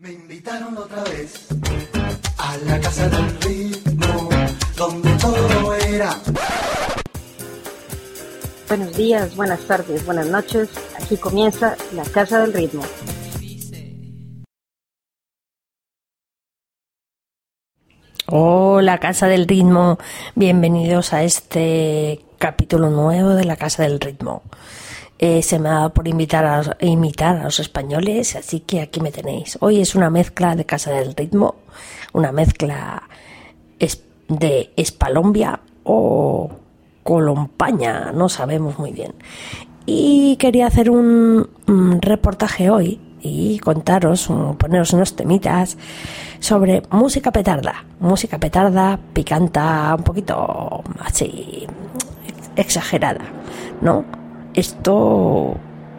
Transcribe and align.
Me 0.00 0.12
invitaron 0.12 0.78
otra 0.78 1.04
vez 1.04 1.46
a 2.38 2.56
la 2.64 2.80
casa 2.80 3.06
del 3.10 3.38
ritmo, 3.42 4.30
donde 4.74 5.10
todo 5.18 5.74
era. 5.74 6.16
Buenos 8.66 8.96
días, 8.96 9.36
buenas 9.36 9.60
tardes, 9.66 10.06
buenas 10.06 10.26
noches. 10.28 10.70
Aquí 10.98 11.18
comienza 11.18 11.76
la 11.92 12.04
Casa 12.04 12.40
del 12.40 12.54
Ritmo. 12.54 12.82
Hola 18.24 18.96
Casa 19.00 19.26
del 19.26 19.46
Ritmo, 19.46 19.98
bienvenidos 20.34 21.12
a 21.12 21.24
este 21.24 22.24
capítulo 22.38 22.88
nuevo 22.88 23.34
de 23.34 23.44
la 23.44 23.56
Casa 23.56 23.82
del 23.82 24.00
Ritmo. 24.00 24.44
Eh, 25.22 25.42
se 25.42 25.58
me 25.58 25.68
ha 25.68 25.72
dado 25.72 25.92
por 25.92 26.08
invitar 26.08 26.46
a, 26.46 26.76
imitar 26.80 27.36
a 27.36 27.44
los 27.44 27.60
españoles, 27.60 28.36
así 28.36 28.60
que 28.60 28.80
aquí 28.80 29.00
me 29.00 29.12
tenéis. 29.12 29.58
Hoy 29.60 29.78
es 29.82 29.94
una 29.94 30.08
mezcla 30.08 30.56
de 30.56 30.64
Casa 30.64 30.92
del 30.92 31.14
Ritmo, 31.14 31.56
una 32.14 32.32
mezcla 32.32 33.02
de 34.28 34.72
Espalombia 34.76 35.60
o 35.82 36.50
Colompaña, 37.02 38.12
no 38.12 38.30
sabemos 38.30 38.78
muy 38.78 38.92
bien. 38.92 39.12
Y 39.84 40.36
quería 40.36 40.68
hacer 40.68 40.88
un, 40.88 41.50
un 41.66 42.00
reportaje 42.00 42.70
hoy 42.70 42.98
y 43.20 43.58
contaros, 43.58 44.30
poneros 44.56 44.94
unos 44.94 45.16
temitas 45.16 45.76
sobre 46.38 46.82
música 46.90 47.30
petarda. 47.30 47.84
Música 47.98 48.38
petarda, 48.38 48.98
picanta, 49.12 49.94
un 49.98 50.04
poquito 50.04 50.82
así 51.04 51.66
exagerada, 52.56 53.24
¿no? 53.82 54.19
Esto, 54.54 55.56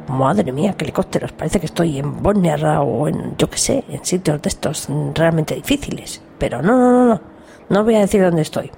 madre 0.08 0.52
mía, 0.52 0.76
qué 0.78 0.86
helicópteros, 0.86 1.32
parece 1.32 1.60
que 1.60 1.68
estoy 1.68 2.00
en 2.00 2.22
Bosnia 2.22 2.82
o 2.82 3.08
en, 3.08 3.36
yo 3.38 3.50
qué 3.50 3.58
sé, 3.58 3.84
en 3.90 4.04
sitios 4.04 4.42
de 4.42 4.50
estos 4.50 4.88
realmente 5.14 5.56
difíciles. 5.56 6.22
Pero 6.38 6.62
no, 6.62 6.78
no, 6.78 6.92
no, 6.92 7.06
no, 7.06 7.22
no 7.70 7.84
voy 7.84 7.96
a 7.96 8.00
decir 8.00 8.22
dónde 8.22 8.42
estoy. 8.42 8.72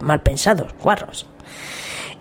Mal 0.00 0.20
pensados, 0.20 0.74
guarros. 0.82 1.26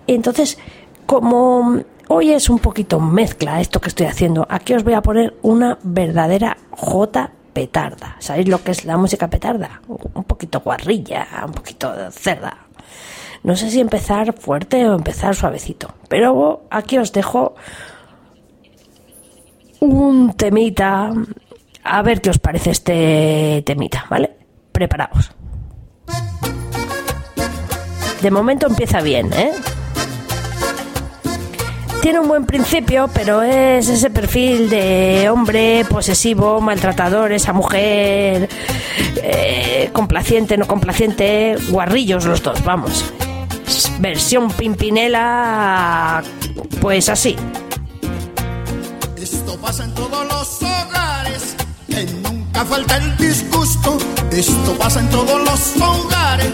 Entonces, 0.07 0.57
como 1.05 1.81
hoy 2.07 2.31
es 2.31 2.49
un 2.49 2.59
poquito 2.59 2.99
mezcla 2.99 3.61
esto 3.61 3.79
que 3.79 3.89
estoy 3.89 4.07
haciendo, 4.07 4.45
aquí 4.49 4.73
os 4.73 4.83
voy 4.83 4.93
a 4.93 5.01
poner 5.01 5.35
una 5.41 5.77
verdadera 5.83 6.57
J 6.71 7.31
petarda. 7.53 8.15
¿Sabéis 8.19 8.47
lo 8.47 8.63
que 8.63 8.71
es 8.71 8.85
la 8.85 8.97
música 8.97 9.29
petarda? 9.29 9.81
Un 9.87 10.23
poquito 10.23 10.59
guarrilla, 10.59 11.27
un 11.45 11.53
poquito 11.53 12.11
cerda. 12.11 12.57
No 13.45 13.55
sé 13.55 13.69
si 13.69 13.79
empezar 13.79 14.33
fuerte 14.33 14.89
o 14.89 14.95
empezar 14.95 15.35
suavecito, 15.35 15.93
pero 16.09 16.65
aquí 16.71 16.97
os 16.97 17.13
dejo 17.13 17.53
un 19.81 20.33
temita. 20.33 21.13
A 21.83 22.01
ver 22.01 22.21
qué 22.21 22.31
os 22.31 22.39
parece 22.39 22.71
este 22.71 23.61
temita, 23.63 24.07
¿vale? 24.09 24.31
Preparaos. 24.71 25.29
De 28.23 28.31
momento 28.31 28.65
empieza 28.65 29.01
bien, 29.01 29.31
¿eh? 29.33 29.51
Tiene 32.01 32.21
un 32.21 32.27
buen 32.27 32.47
principio, 32.47 33.11
pero 33.13 33.43
es 33.43 33.87
ese 33.89 34.09
perfil 34.09 34.71
de 34.71 35.29
hombre 35.29 35.85
posesivo, 35.87 36.61
maltratador, 36.61 37.31
esa 37.31 37.53
mujer 37.53 38.49
eh, 39.21 39.91
complaciente, 39.93 40.57
no 40.57 40.65
complaciente, 40.65 41.57
guarrillos 41.69 42.25
los 42.25 42.41
dos, 42.41 42.63
vamos. 42.63 43.13
Versión 43.99 44.51
Pimpinela, 44.51 46.23
pues 46.81 47.09
así. 47.09 47.35
Esto 49.17 49.57
pasa 49.57 49.85
en 49.85 49.93
todos 49.93 50.25
los 50.27 50.61
hogares, 50.61 51.55
que 51.89 52.05
nunca 52.05 52.65
falta 52.65 52.97
el 52.97 53.17
disgusto. 53.17 53.97
Esto 54.31 54.77
pasa 54.77 54.99
en 54.99 55.09
todos 55.09 55.41
los 55.43 55.81
hogares, 55.81 56.51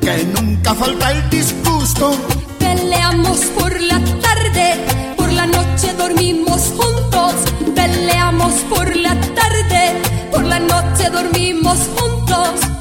que 0.00 0.24
nunca 0.24 0.74
falta 0.74 1.10
el 1.12 1.30
disgusto. 1.30 2.16
Peleamos 2.58 3.38
por 3.58 3.80
la 3.80 3.98
tarde, 4.20 5.14
por 5.16 5.32
la 5.32 5.46
noche 5.46 5.92
dormimos 5.98 6.60
juntos. 6.76 7.34
Peleamos 7.74 8.52
por 8.70 8.94
la 8.96 9.14
tarde, 9.34 10.00
por 10.30 10.44
la 10.44 10.60
noche 10.60 11.10
dormimos 11.10 11.78
juntos. 11.96 12.71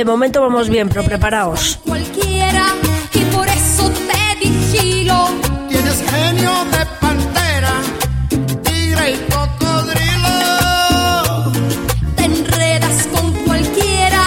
De 0.00 0.06
momento 0.06 0.40
vamos 0.40 0.70
bien, 0.70 0.88
pero 0.88 1.04
preparaos. 1.04 1.78
Cualquiera, 1.84 2.68
y 3.12 3.18
por 3.36 3.46
eso 3.46 3.92
te 4.08 4.34
vigilo. 4.42 5.28
Tienes 5.68 6.02
genio 6.10 6.52
de 6.72 6.86
pantera, 7.02 7.72
tigre 8.62 9.10
y 9.12 9.16
cocodrilo. 9.30 10.32
Te 12.16 12.24
enredas 12.24 13.08
con 13.12 13.30
cualquiera, 13.44 14.22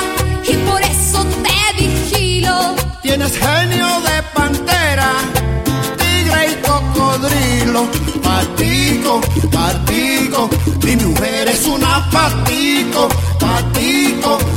y 0.47 0.53
por 0.57 0.79
eso 0.83 1.25
te 1.41 1.59
vigilo. 1.81 2.75
Tienes 3.01 3.35
genio 3.35 3.87
de 4.01 4.21
pantera, 4.35 5.09
tigre 5.97 6.51
y 6.51 6.55
cocodrilo. 6.67 7.87
Patico, 8.21 9.21
patico, 9.51 10.49
mi 10.85 10.95
mujer 10.97 11.47
es 11.47 11.65
una 11.65 12.07
patico, 12.11 13.09
patico, 13.39 14.37
patico. 14.37 14.52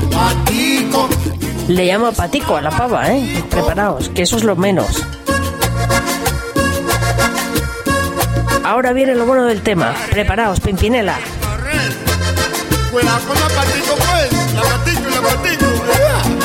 Le 1.69 1.85
llamo 1.85 2.13
patico 2.13 2.57
a 2.57 2.61
la 2.63 2.71
pava, 2.71 3.09
¿eh? 3.13 3.45
Preparaos, 3.51 4.09
que 4.11 4.23
eso 4.23 4.37
es 4.37 4.45
lo 4.45 4.55
menos. 4.55 5.03
Ahora 8.65 8.93
viene 8.93 9.15
lo 9.15 9.27
bueno 9.27 9.45
del 9.45 9.63
tema. 9.63 9.95
Preparaos, 10.11 10.61
Pimpinela. 10.61 11.17
Con 12.93 13.05
la 13.05 13.19
patico, 13.49 13.95
pues, 13.97 14.55
la 14.55 14.63
la. 15.99 16.36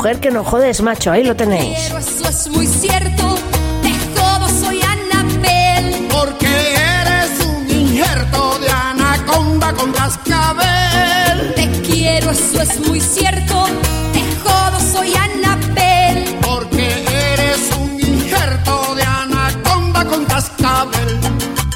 Mujer 0.00 0.18
que 0.18 0.30
no 0.30 0.42
jodes, 0.44 0.80
macho, 0.80 1.12
ahí 1.12 1.22
lo 1.22 1.36
tenéis. 1.36 1.78
Pero 1.88 1.98
eso 1.98 2.26
es 2.26 2.48
muy 2.48 2.66
cierto, 2.66 3.34
te 3.82 3.92
jodo, 4.18 4.48
soy 4.48 4.80
Anabel. 4.80 6.08
Porque 6.10 6.46
eres 6.46 7.46
un 7.46 7.70
injerto 7.70 8.58
de 8.60 8.70
anaconda 8.70 9.74
con 9.74 9.92
cascabel. 9.92 11.52
Te 11.54 11.70
quiero, 11.82 12.30
eso 12.30 12.62
es 12.62 12.88
muy 12.88 12.98
cierto, 12.98 13.66
te 14.14 14.22
jodo, 14.42 14.80
soy 14.90 15.12
Anabel. 15.12 16.38
Porque 16.40 16.86
eres 17.34 17.60
un 17.78 18.00
injerto 18.00 18.94
de 18.94 19.02
anaconda 19.02 20.06
con 20.06 20.24
cascabel. 20.24 21.18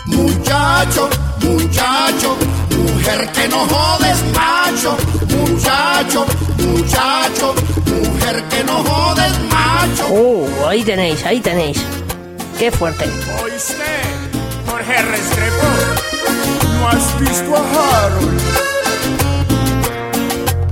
Muchacho, 0.06 1.10
muchacho, 1.42 2.38
mujer 2.70 3.30
que 3.32 3.48
no 3.48 3.58
jodes, 3.66 4.16
macho. 4.34 4.96
Muchacho, 5.28 6.26
muchacho, 6.56 7.54
mujer 8.24 8.42
que 8.48 8.64
no 8.64 8.84
jodes, 8.84 9.32
macho. 9.52 10.08
Uh, 10.08 10.66
ahí 10.68 10.82
tenéis, 10.82 11.24
ahí 11.24 11.40
tenéis. 11.40 11.78
Qué 12.58 12.70
fuerte. 12.70 13.04
¿Oíste? 13.42 13.84
Jorge 14.66 15.02
Restrepo. 15.02 15.66
¿No 16.80 16.88
has 16.88 17.20
visto 17.20 17.56
a 17.56 18.04
Harold? 18.04 18.40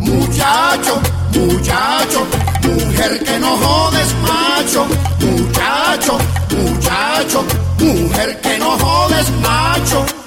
Muchacho, 0.00 1.00
muchacho, 1.34 2.26
mujer 2.62 3.22
que 3.24 3.38
no 3.38 3.56
jodes, 3.56 4.14
macho. 4.22 4.86
Muchacho, 5.20 6.18
muchacho, 6.50 7.44
mujer 7.78 8.40
que 8.40 8.58
no 8.58 8.70
jodes, 8.78 9.30
macho. 9.42 10.21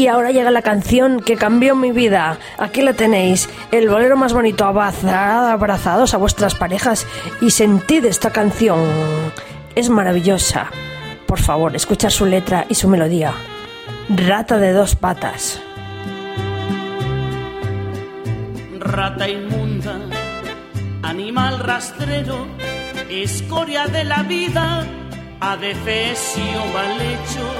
Y 0.00 0.06
ahora 0.06 0.30
llega 0.30 0.50
la 0.50 0.62
canción 0.62 1.20
que 1.20 1.36
cambió 1.36 1.76
mi 1.76 1.92
vida. 1.92 2.38
Aquí 2.56 2.80
la 2.80 2.94
tenéis, 2.94 3.50
el 3.70 3.86
bolero 3.86 4.16
más 4.16 4.32
bonito. 4.32 4.64
Abrazad, 4.64 5.50
abrazados 5.50 6.14
a 6.14 6.16
vuestras 6.16 6.54
parejas 6.54 7.06
y 7.42 7.50
sentid 7.50 8.06
esta 8.06 8.30
canción. 8.30 8.80
Es 9.74 9.90
maravillosa. 9.90 10.70
Por 11.26 11.38
favor, 11.38 11.76
escuchad 11.76 12.08
su 12.08 12.24
letra 12.24 12.64
y 12.70 12.76
su 12.76 12.88
melodía. 12.88 13.34
Rata 14.08 14.56
de 14.56 14.72
dos 14.72 14.96
patas. 14.96 15.60
Rata 18.78 19.28
inmunda, 19.28 20.00
animal 21.02 21.58
rastrero, 21.58 22.46
escoria 23.10 23.86
de 23.86 24.04
la 24.04 24.22
vida, 24.22 24.82
adefesio 25.40 26.64
mal 26.72 26.98
hecho. 27.02 27.59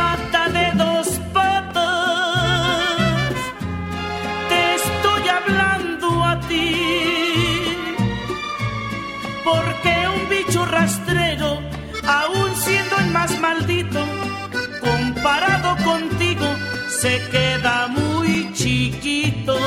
Se 17.11 17.29
queda 17.29 17.87
muy 17.87 18.53
chiquito. 18.53 19.57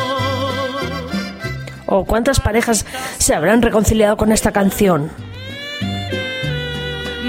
¿O 1.87 2.05
cuántas 2.05 2.41
parejas 2.41 2.87
se 3.19 3.35
habrán 3.35 3.61
reconciliado 3.61 4.17
con 4.17 4.32
esta 4.32 4.52
canción? 4.52 5.11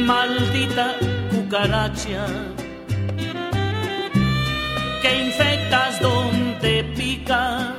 maldita 0.06 0.96
cucaracha 1.32 2.28
que 5.02 5.12
infectas 5.26 6.00
donde 6.00 6.84
picas, 6.96 7.74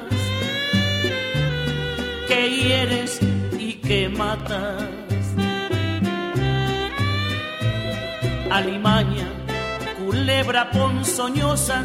que 2.27 2.51
hieres 2.51 3.21
y 3.59 3.75
que 3.75 4.09
matas. 4.09 4.83
Alimaña, 8.51 9.29
culebra 9.99 10.71
ponzoñosa, 10.71 11.85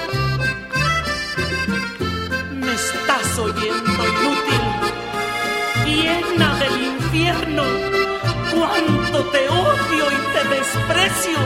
Oyendo 3.51 4.07
inútil 4.07 4.61
llena 5.85 6.55
del 6.55 6.83
infierno, 6.93 7.63
cuánto 8.53 9.19
te 9.25 9.49
odio 9.49 10.05
y 10.11 10.19
te 10.33 10.43
desprecio. 10.55 11.39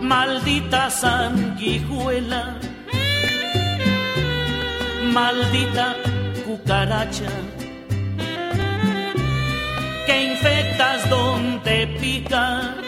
Maldita 0.00 0.90
sanguijuela, 0.90 2.56
maldita 5.12 5.96
cucaracha, 6.46 7.30
que 10.06 10.24
infectas 10.32 11.10
donde 11.10 11.86
picas 12.00 12.87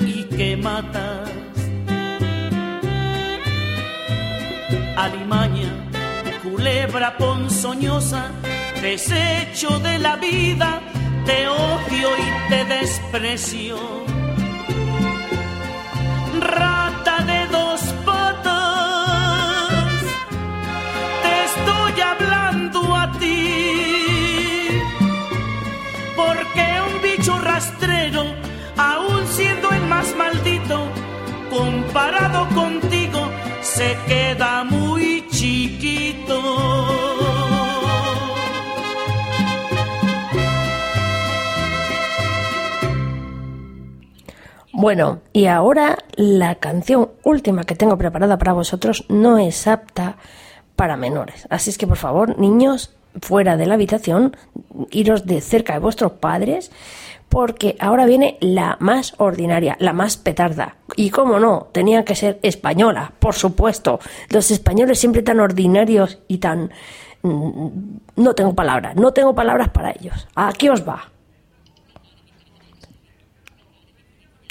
y 0.00 0.24
que 0.24 0.56
matas. 0.56 1.30
Alimaña, 4.96 5.70
culebra 6.42 7.16
ponzoñosa, 7.16 8.32
desecho 8.82 9.78
de 9.78 9.98
la 10.00 10.16
vida, 10.16 10.80
te 11.26 11.46
odio 11.46 12.08
y 12.18 12.50
te 12.50 12.64
desprecio. 12.64 13.76
Queda 34.06 34.64
muy 34.64 35.26
chiquito. 35.30 36.40
Bueno, 44.72 45.20
y 45.32 45.46
ahora 45.46 45.98
la 46.16 46.56
canción 46.56 47.10
última 47.22 47.64
que 47.64 47.74
tengo 47.76 47.96
preparada 47.96 48.38
para 48.38 48.52
vosotros 48.52 49.04
no 49.08 49.38
es 49.38 49.66
apta 49.66 50.16
para 50.76 50.96
menores. 50.96 51.46
Así 51.48 51.70
es 51.70 51.78
que 51.78 51.86
por 51.86 51.96
favor, 51.96 52.38
niños, 52.38 52.94
fuera 53.22 53.56
de 53.56 53.66
la 53.66 53.74
habitación, 53.74 54.36
iros 54.90 55.26
de 55.26 55.40
cerca 55.40 55.74
de 55.74 55.78
vuestros 55.78 56.12
padres 56.12 56.70
porque 57.34 57.76
ahora 57.80 58.06
viene 58.06 58.38
la 58.40 58.76
más 58.78 59.14
ordinaria, 59.18 59.76
la 59.80 59.92
más 59.92 60.16
petarda. 60.16 60.76
Y 60.94 61.10
cómo 61.10 61.40
no, 61.40 61.66
tenía 61.72 62.04
que 62.04 62.14
ser 62.14 62.38
española, 62.42 63.10
por 63.18 63.34
supuesto. 63.34 63.98
Los 64.28 64.52
españoles 64.52 65.00
siempre 65.00 65.22
tan 65.22 65.40
ordinarios 65.40 66.20
y 66.28 66.38
tan... 66.38 66.70
mm, 67.22 67.68
No 68.14 68.36
tengo 68.36 68.54
palabras, 68.54 68.94
no 68.94 69.12
tengo 69.12 69.34
palabras 69.34 69.70
para 69.70 69.90
ellos. 69.90 70.28
Aquí 70.36 70.68
os 70.68 70.88
va. 70.88 71.10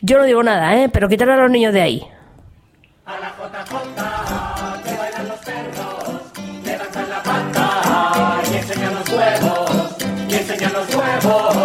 Yo 0.01 0.17
no 0.17 0.25
digo 0.25 0.43
nada, 0.43 0.75
¿eh? 0.75 0.89
Pero 0.89 1.07
quitar 1.07 1.29
a 1.29 1.37
los 1.37 1.49
niños 1.49 1.73
de 1.73 1.81
ahí. 1.81 2.07
y 8.51 8.55
enseña 8.57 8.91
los 8.91 9.09
huevos, 9.09 9.95
y 10.27 10.33
enseña 10.35 10.69
los 10.69 10.93
huevos, 10.93 11.62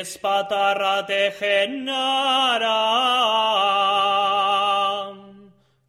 Espatarra 0.00 1.02
de 1.02 1.30
Genara, 1.32 2.68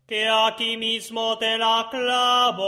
que 0.05 0.27
aquí 0.27 0.75
mismo 0.75 1.37
te 1.37 1.57
la 1.57 1.87
clavo, 1.89 2.67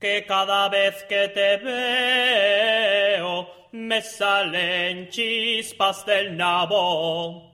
que 0.00 0.24
cada 0.26 0.70
vez 0.70 1.04
que 1.04 1.28
te 1.28 1.58
veo 1.58 3.46
me 3.72 4.00
salen 4.00 5.10
chispas 5.10 6.06
del 6.06 6.34
nabo. 6.34 7.52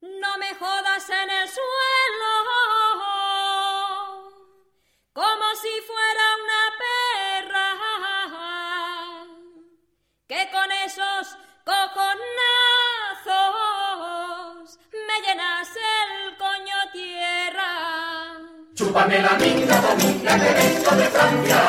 No 0.00 0.38
me 0.38 0.54
jodas 0.54 1.10
en 1.10 1.30
el 1.30 1.48
suelo, 1.48 2.32
como 5.12 5.54
si 5.62 5.80
fuera 5.80 6.29
con 10.60 10.70
esos 10.84 11.38
cojonazos 11.64 11.98
me 14.92 15.16
llenas 15.24 15.68
el 16.00 16.10
coño 16.36 16.78
tierra. 16.92 17.72
Chúpame 18.74 19.18
la 19.20 19.34
minga, 19.38 19.80
dominga, 19.80 20.32
que 20.42 20.50
vengo 20.60 20.90
de 21.00 21.06
Francia. 21.14 21.60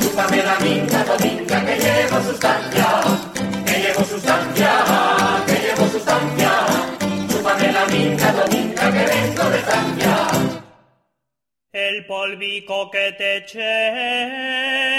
Chúpame 0.00 0.42
la 0.44 0.56
minga, 0.60 1.04
dominga, 1.04 1.64
que 1.66 1.76
llevo 1.84 2.22
sustancia. 2.22 2.88
Que 3.66 3.74
llevo 3.82 4.04
sustancia, 4.04 4.72
que 5.46 5.56
llevo 5.64 5.84
sustancia. 5.88 6.52
Chúpame 7.28 7.72
la 7.72 7.84
minga, 7.86 8.32
dominga, 8.32 8.92
que 8.92 9.04
vengo 9.14 9.44
de 9.50 9.58
Francia. 9.68 10.14
El 11.72 12.06
polvico 12.06 12.90
que 12.90 13.12
te 13.18 13.38
eché 13.38 14.92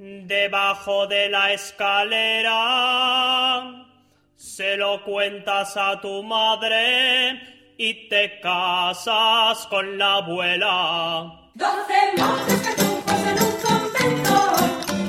debajo 0.00 1.06
de 1.06 1.28
la 1.28 1.52
escalera, 1.52 2.56
se 4.34 4.78
lo 4.78 5.04
cuentas 5.04 5.76
a 5.76 6.00
tu 6.00 6.22
madre 6.22 7.74
y 7.76 8.08
te 8.08 8.40
casas 8.40 9.66
con 9.66 9.98
la 9.98 10.14
abuela. 10.14 11.50
Doce 11.52 12.12
monjes 12.16 12.62
catujos 12.62 13.26
en 13.26 13.42
un 13.44 13.52
convento, 13.60 14.56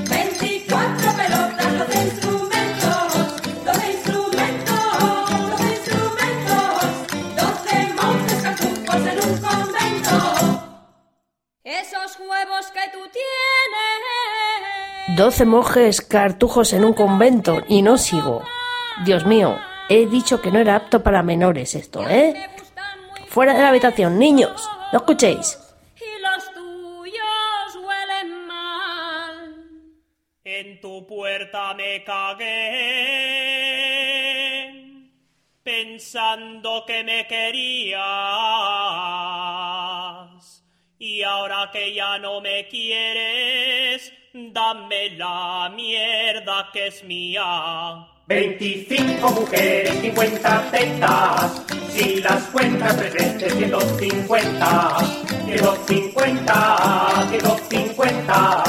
veinticuatro 0.09 1.13
pelotas, 1.15 1.79
doce 1.79 2.03
instrumentos, 2.03 3.41
doce 3.63 3.91
instrumentos, 3.93 5.29
doce 5.51 5.67
instrumentos, 5.71 6.83
doce 7.37 7.93
monjes 7.93 8.41
catujos 8.43 9.01
en 9.07 9.17
un 9.29 9.35
convento. 9.39 10.17
Esos 11.63 12.19
huevos 12.19 12.65
que 12.71 12.89
tú 12.91 13.07
tienes. 13.13 13.40
12 15.15 15.45
monjes 15.45 16.01
cartujos 16.01 16.71
en 16.71 16.85
un 16.85 16.93
convento 16.93 17.63
y 17.67 17.81
no 17.81 17.97
sigo. 17.97 18.43
Dios 19.03 19.25
mío, 19.25 19.57
he 19.89 20.05
dicho 20.05 20.41
que 20.41 20.51
no 20.51 20.59
era 20.59 20.77
apto 20.77 21.03
para 21.03 21.21
menores 21.21 21.75
esto, 21.75 22.07
¿eh? 22.07 22.33
Fuera 23.27 23.53
de 23.53 23.61
la 23.61 23.69
habitación, 23.69 24.17
niños, 24.17 24.69
no 24.93 24.99
escuchéis. 24.99 25.59
Y 25.97 26.21
los 26.21 26.53
tuyos 26.53 27.75
huelen 27.75 28.47
mal. 28.47 29.65
En 30.45 30.79
tu 30.79 31.05
puerta 31.05 31.73
me 31.73 32.05
cagué, 32.05 32.47
pensando 35.61 36.85
que 36.87 37.03
me 37.03 37.27
querías. 37.27 37.99
Y 40.99 41.23
ahora 41.23 41.69
que 41.73 41.93
ya 41.93 42.17
no 42.17 42.39
me 42.39 42.69
quieres, 42.69 44.13
dame 44.33 45.09
la 45.17 45.71
mierda 45.75 46.69
que 46.71 46.87
es 46.87 47.03
mía. 47.03 48.07
25 48.27 49.31
mujeres, 49.31 49.99
50 50.01 50.71
tetas. 50.71 51.65
Si 51.89 52.21
las 52.21 52.43
cuentas 52.43 52.95
tres 52.97 53.13
veces, 53.13 53.53
150. 53.53 54.97
150, 55.45 57.27
150. 57.29 58.63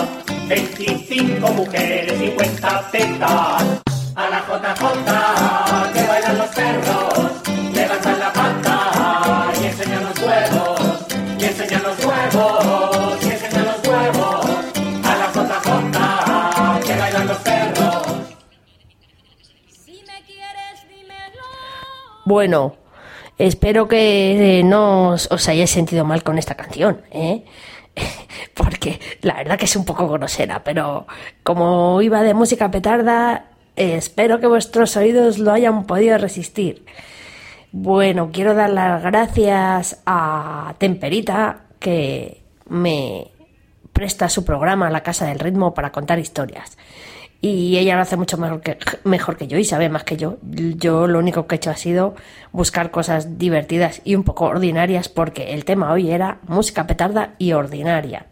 25 0.48 1.48
mujeres, 1.52 2.18
50 2.18 2.90
tetas. 2.90 3.82
A 4.14 4.28
la 4.28 4.40
JJ 4.40 5.21
Bueno, 22.32 22.76
espero 23.36 23.88
que 23.88 24.60
eh, 24.60 24.64
no 24.64 25.10
os, 25.10 25.48
hayáis 25.50 25.68
sentido 25.68 26.06
mal 26.06 26.22
con 26.22 26.38
esta 26.38 26.54
canción, 26.54 27.02
¿eh? 27.10 27.44
Porque 28.54 28.98
la 29.20 29.34
verdad 29.34 29.58
que 29.58 29.66
es 29.66 29.76
un 29.76 29.84
poco 29.84 30.08
grosera, 30.08 30.64
pero 30.64 31.06
como 31.42 32.00
iba 32.00 32.22
de 32.22 32.32
música 32.32 32.70
petarda, 32.70 33.50
espero 33.76 34.40
que 34.40 34.46
vuestros 34.46 34.96
oídos 34.96 35.38
lo 35.38 35.52
hayan 35.52 35.84
podido 35.84 36.16
resistir. 36.16 36.86
Bueno, 37.70 38.30
quiero 38.32 38.54
dar 38.54 38.70
las 38.70 39.02
gracias 39.02 40.00
a 40.06 40.74
Temperita 40.78 41.66
que 41.80 42.40
me 42.70 43.30
presta 43.92 44.30
su 44.30 44.42
programa 44.42 44.88
La 44.88 45.02
Casa 45.02 45.26
del 45.26 45.38
Ritmo 45.38 45.74
para 45.74 45.92
contar 45.92 46.18
historias. 46.18 46.78
Y 47.44 47.76
ella 47.76 47.96
lo 47.96 48.02
hace 48.02 48.16
mucho 48.16 48.38
mejor 48.38 48.60
que, 48.60 48.78
mejor 49.02 49.36
que 49.36 49.48
yo 49.48 49.58
y 49.58 49.64
sabe 49.64 49.88
más 49.88 50.04
que 50.04 50.16
yo. 50.16 50.36
Yo 50.42 51.08
lo 51.08 51.18
único 51.18 51.48
que 51.48 51.56
he 51.56 51.58
hecho 51.58 51.70
ha 51.70 51.76
sido 51.76 52.14
buscar 52.52 52.92
cosas 52.92 53.36
divertidas 53.36 54.00
y 54.04 54.14
un 54.14 54.22
poco 54.22 54.44
ordinarias 54.44 55.08
porque 55.08 55.52
el 55.52 55.64
tema 55.64 55.92
hoy 55.92 56.12
era 56.12 56.38
música 56.46 56.86
petarda 56.86 57.34
y 57.38 57.52
ordinaria. 57.52 58.26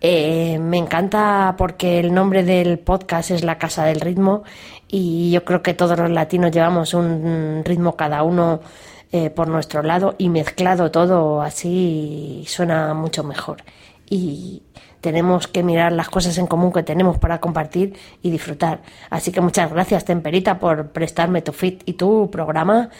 Eh, 0.00 0.58
me 0.60 0.78
encanta 0.78 1.56
porque 1.58 2.00
el 2.00 2.14
nombre 2.14 2.42
del 2.42 2.78
podcast 2.78 3.32
es 3.32 3.44
La 3.44 3.58
Casa 3.58 3.84
del 3.84 4.00
Ritmo 4.00 4.44
y 4.88 5.30
yo 5.30 5.44
creo 5.44 5.62
que 5.62 5.74
todos 5.74 5.98
los 5.98 6.10
latinos 6.10 6.50
llevamos 6.50 6.94
un 6.94 7.62
ritmo 7.66 7.96
cada 7.96 8.22
uno 8.22 8.60
eh, 9.12 9.28
por 9.28 9.48
nuestro 9.48 9.82
lado 9.82 10.14
y 10.16 10.30
mezclado 10.30 10.90
todo 10.90 11.42
así 11.42 12.44
suena 12.46 12.94
mucho 12.94 13.24
mejor. 13.24 13.62
Y 14.08 14.62
tenemos 15.00 15.46
que 15.48 15.62
mirar 15.62 15.92
las 15.92 16.08
cosas 16.08 16.36
en 16.38 16.46
común 16.46 16.72
que 16.72 16.82
tenemos 16.82 17.18
para 17.18 17.40
compartir 17.40 17.94
y 18.22 18.30
disfrutar. 18.30 18.80
Así 19.10 19.32
que 19.32 19.40
muchas 19.40 19.72
gracias, 19.72 20.04
Temperita, 20.04 20.58
por 20.58 20.88
prestarme 20.88 21.42
tu 21.42 21.52
fit 21.52 21.82
y 21.86 21.94
tu 21.94 22.30
programa. 22.30 22.90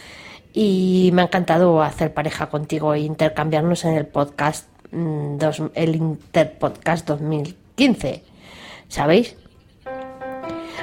Y 0.52 1.10
me 1.12 1.22
ha 1.22 1.24
encantado 1.26 1.82
hacer 1.82 2.14
pareja 2.14 2.48
contigo 2.48 2.94
e 2.94 3.00
intercambiarnos 3.00 3.84
en 3.84 3.94
el 3.94 4.06
podcast, 4.06 4.66
mm, 4.92 5.36
dos- 5.38 5.62
el 5.74 5.94
Interpodcast 5.96 7.06
2015. 7.06 8.22
¿Sabéis? 8.88 9.36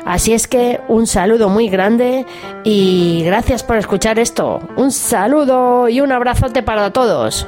Así 0.05 0.34
es 0.34 0.48
que 0.48 0.81
un 0.88 1.07
saludo 1.07 1.50
muy 1.50 1.67
grande 1.67 2.27
y 2.63 3.24
gracias 3.25 3.63
por 3.63 3.77
escuchar 3.77 4.19
esto. 4.19 4.60
Un 4.77 4.91
saludo 4.91 5.89
y 5.89 6.00
un 6.00 6.12
abrazote 6.12 6.62
para 6.62 6.91
todos. 6.93 7.48